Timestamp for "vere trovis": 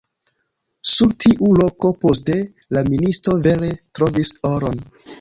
3.49-4.37